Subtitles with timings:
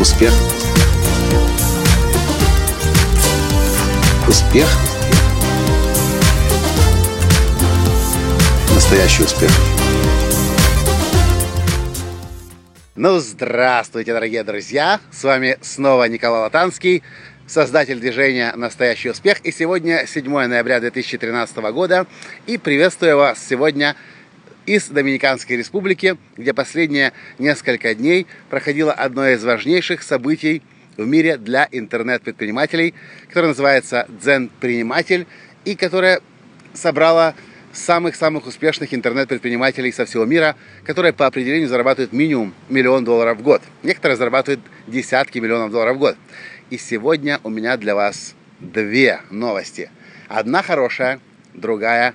[0.00, 0.32] Успех.
[4.26, 4.66] Успех.
[8.74, 9.50] Настоящий успех.
[12.96, 15.00] Ну, здравствуйте, дорогие друзья!
[15.12, 17.02] С вами снова Николай Латанский,
[17.46, 19.40] создатель движения «Настоящий успех».
[19.40, 22.06] И сегодня 7 ноября 2013 года.
[22.46, 23.96] И приветствую вас сегодня
[24.66, 30.62] из Доминиканской Республики, где последние несколько дней проходило одно из важнейших событий
[30.96, 32.94] в мире для интернет-предпринимателей,
[33.28, 35.26] которое называется «Дзен-предприниматель»
[35.64, 36.20] и которое
[36.74, 37.34] собрало
[37.72, 43.62] самых-самых успешных интернет-предпринимателей со всего мира, которые по определению зарабатывают минимум миллион долларов в год.
[43.82, 46.16] Некоторые зарабатывают десятки миллионов долларов в год.
[46.70, 49.90] И сегодня у меня для вас две новости.
[50.28, 51.20] Одна хорошая,
[51.54, 52.14] другая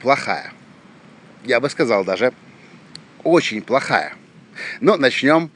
[0.00, 0.52] плохая
[1.44, 2.32] я бы сказал, даже
[3.24, 4.14] очень плохая.
[4.80, 5.50] Но начнем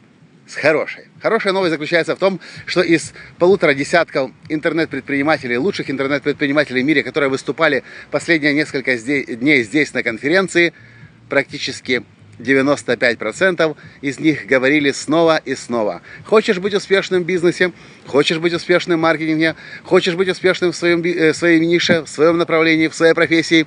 [0.47, 1.05] с хорошей.
[1.23, 7.31] Хорошая новость заключается в том, что из полутора десятков интернет-предпринимателей, лучших интернет-предпринимателей в мире, которые
[7.31, 10.75] выступали последние несколько дней здесь на конференции,
[11.31, 12.05] практически
[12.39, 16.03] 95% из них говорили снова и снова.
[16.25, 17.73] Хочешь быть успешным в бизнесе,
[18.07, 22.09] хочешь быть успешным в маркетинге, хочешь быть успешным в своем, э, в своей нише, в
[22.09, 23.67] своем направлении, в своей профессии,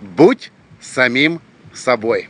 [0.00, 0.50] будь
[0.94, 1.40] самим
[1.74, 2.28] собой.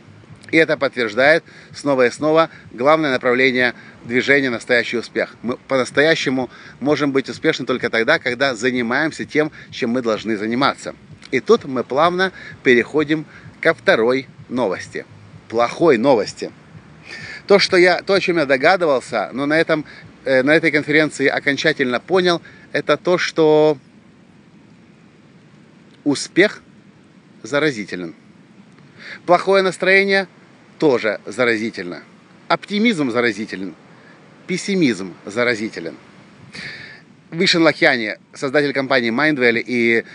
[0.51, 1.43] И это подтверждает
[1.75, 3.73] снова и снова главное направление
[4.05, 5.35] движения «Настоящий успех».
[5.41, 10.95] Мы по-настоящему можем быть успешны только тогда, когда занимаемся тем, чем мы должны заниматься.
[11.31, 12.31] И тут мы плавно
[12.63, 13.25] переходим
[13.59, 15.05] ко второй новости.
[15.49, 16.51] Плохой новости.
[17.45, 19.85] То, что я, то, о чем я догадывался, но на, этом,
[20.23, 22.41] э, на этой конференции окончательно понял,
[22.71, 23.77] это то, что
[26.05, 26.61] успех
[27.43, 28.15] заразителен.
[29.25, 30.27] Плохое настроение
[30.79, 32.03] тоже заразительно.
[32.47, 33.75] Оптимизм заразителен.
[34.47, 35.95] Пессимизм заразителен.
[37.31, 40.05] Вишен Лахьяни, создатель компании Mindvalley и,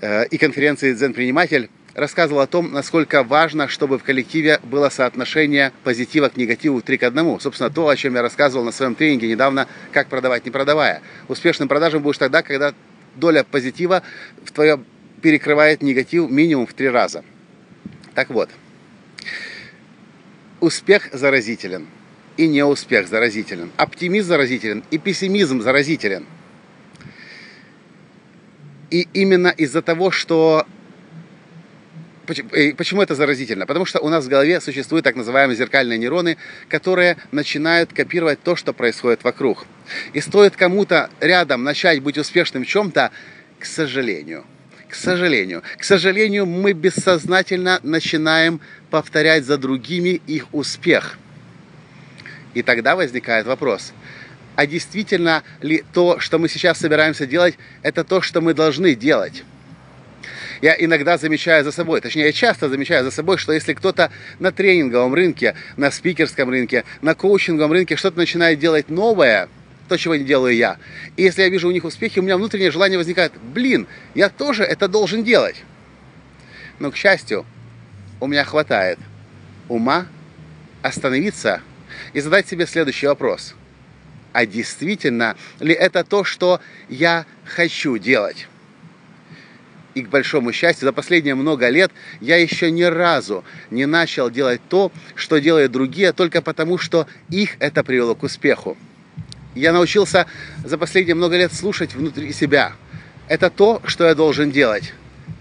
[0.00, 6.28] э, и конференции «Дзен-предприниматель», рассказывал о том, насколько важно, чтобы в коллективе было соотношение позитива
[6.28, 7.40] к негативу 3 к 1.
[7.40, 11.02] Собственно, то, о чем я рассказывал на своем тренинге недавно, как продавать, не продавая.
[11.28, 12.72] Успешным продажам будешь тогда, когда
[13.16, 14.02] доля позитива
[14.44, 14.84] в твоем
[15.20, 17.24] перекрывает негатив минимум в три раза.
[18.14, 18.50] Так вот,
[20.60, 21.86] успех заразителен
[22.36, 23.70] и неуспех заразителен.
[23.76, 26.26] Оптимизм заразителен и пессимизм заразителен.
[28.90, 30.66] И именно из-за того, что...
[32.26, 33.66] Почему это заразительно?
[33.66, 36.36] Потому что у нас в голове существуют так называемые зеркальные нейроны,
[36.68, 39.66] которые начинают копировать то, что происходит вокруг.
[40.12, 43.10] И стоит кому-то рядом начать быть успешным в чем-то,
[43.58, 44.44] к сожалению–
[44.92, 45.62] к сожалению.
[45.78, 48.60] К сожалению, мы бессознательно начинаем
[48.90, 51.18] повторять за другими их успех.
[52.52, 53.94] И тогда возникает вопрос,
[54.54, 59.44] а действительно ли то, что мы сейчас собираемся делать, это то, что мы должны делать?
[60.60, 64.52] Я иногда замечаю за собой, точнее, я часто замечаю за собой, что если кто-то на
[64.52, 69.48] тренинговом рынке, на спикерском рынке, на коучинговом рынке что-то начинает делать новое–
[69.92, 70.78] то, чего не делаю я.
[71.18, 74.64] И если я вижу у них успехи, у меня внутреннее желание возникает, блин, я тоже
[74.64, 75.64] это должен делать.
[76.78, 77.44] Но, к счастью,
[78.18, 78.98] у меня хватает
[79.68, 80.06] ума
[80.80, 81.60] остановиться
[82.14, 83.54] и задать себе следующий вопрос.
[84.32, 88.48] А действительно ли это то, что я хочу делать?
[89.92, 91.92] И к большому счастью, за последние много лет
[92.22, 97.56] я еще ни разу не начал делать то, что делают другие, только потому, что их
[97.58, 98.78] это привело к успеху
[99.54, 100.26] я научился
[100.64, 102.72] за последние много лет слушать внутри себя.
[103.28, 104.92] Это то, что я должен делать.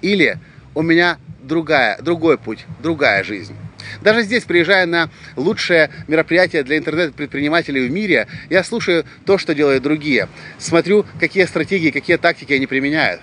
[0.02, 0.38] Или
[0.76, 3.56] у меня другая, другой путь, другая жизнь.
[4.02, 9.84] Даже здесь, приезжая на лучшее мероприятие для интернет-предпринимателей в мире, я слушаю то, что делают
[9.84, 10.30] другие.
[10.58, 13.22] Смотрю, какие стратегии, какие тактики они применяют.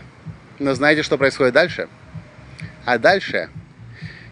[0.58, 1.88] Но знаете, что происходит дальше?
[2.84, 3.48] А дальше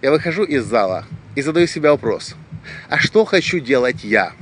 [0.03, 1.07] я выхожу из зала
[1.37, 2.35] и задаю себе вопрос.
[2.89, 4.33] А что хочу делать я?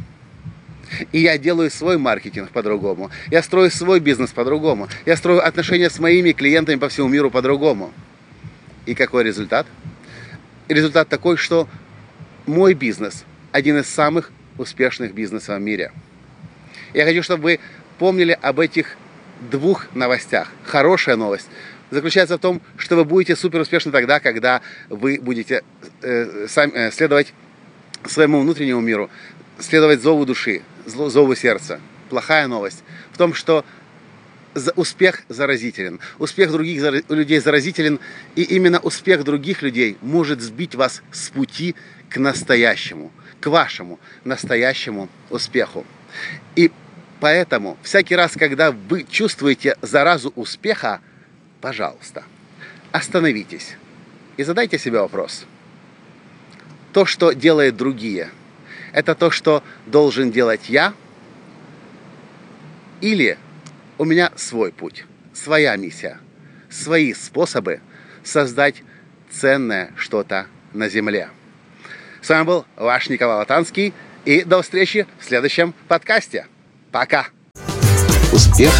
[1.12, 3.11] И я делаю свой маркетинг по-другому.
[3.31, 4.88] Я строю свой бизнес по-другому.
[5.06, 7.93] Я строю отношения с моими клиентами по всему миру по-другому.
[8.87, 9.67] И какой результат?
[10.69, 11.69] Результат такой, что
[12.46, 15.93] мой бизнес один из самых успешных бизнесов в мире.
[16.93, 17.61] Я хочу, чтобы вы
[17.99, 18.97] помнили об этих
[19.50, 20.52] двух новостях.
[20.64, 21.49] Хорошая новость
[21.94, 25.62] заключается в том, что вы будете супер успешны тогда, когда вы будете
[26.02, 27.32] э, сам, э, следовать
[28.05, 29.11] своему внутреннему миру,
[29.58, 31.81] следовать зову души, зову сердца.
[32.10, 32.82] Плохая новость
[33.12, 33.64] в том, что
[34.76, 36.00] успех заразителен.
[36.19, 38.00] Успех других людей заразителен.
[38.36, 41.75] И именно успех других людей может сбить вас с пути
[42.08, 45.84] к настоящему, к вашему настоящему успеху.
[46.56, 46.70] И
[47.20, 51.00] поэтому всякий раз, когда вы чувствуете заразу успеха,
[51.60, 52.25] пожалуйста,
[52.92, 53.76] остановитесь
[54.37, 55.44] и задайте себе вопрос.
[56.92, 58.30] То, что делают другие,
[58.94, 60.94] это то, что должен делать я?
[63.00, 63.37] Или
[63.99, 65.05] у меня свой путь,
[65.35, 66.19] своя миссия,
[66.70, 67.81] свои способы
[68.23, 68.82] создать
[69.31, 71.29] ценное что-то на земле.
[72.23, 73.93] С вами был ваш Николай Латанский.
[74.25, 76.47] И до встречи в следующем подкасте.
[76.90, 77.26] Пока.
[78.32, 78.73] Успех.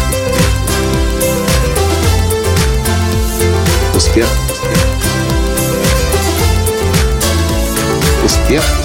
[3.93, 4.27] Успех.
[8.23, 8.84] Успех.